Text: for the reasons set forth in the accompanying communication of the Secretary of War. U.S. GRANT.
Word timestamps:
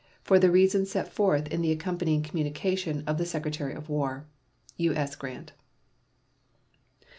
for 0.23 0.39
the 0.39 0.49
reasons 0.49 0.89
set 0.89 1.13
forth 1.13 1.45
in 1.49 1.61
the 1.61 1.69
accompanying 1.71 2.23
communication 2.23 3.03
of 3.05 3.19
the 3.19 3.23
Secretary 3.23 3.73
of 3.75 3.87
War. 3.87 4.25
U.S. 4.77 5.15
GRANT. 5.15 5.51